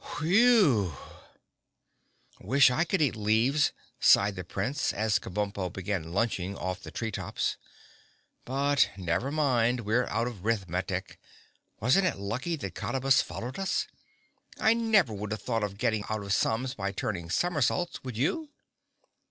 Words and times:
"Whe—w!" 0.19 0.95
"Wish 2.39 2.71
I 2.71 2.85
could 2.85 3.03
eat 3.03 3.15
leaves," 3.15 3.71
sighed 3.99 4.35
the 4.35 4.43
Prince, 4.43 4.91
as 4.93 5.19
Kabumpo 5.19 5.71
began 5.71 6.11
lunching 6.11 6.57
off 6.57 6.81
the 6.81 6.89
tree 6.89 7.11
tops. 7.11 7.55
"But, 8.43 8.89
never 8.97 9.31
mind, 9.31 9.81
we're 9.81 10.07
out 10.07 10.25
of 10.25 10.41
Rith 10.41 10.67
Metic! 10.67 11.19
Wasn't 11.79 12.07
it 12.07 12.17
lucky 12.17 12.55
that 12.55 12.73
Cottabus 12.73 13.21
followed 13.21 13.59
us? 13.59 13.85
I 14.59 14.73
never 14.73 15.13
would 15.13 15.29
have 15.31 15.43
thought 15.43 15.61
of 15.63 15.77
getting 15.77 16.03
out 16.09 16.23
of 16.23 16.33
sums 16.33 16.73
by 16.73 16.91
somersaulting. 17.29 18.01
Would 18.03 18.17
you?" 18.17 18.49